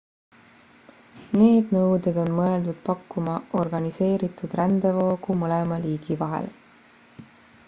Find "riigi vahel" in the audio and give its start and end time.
5.89-6.53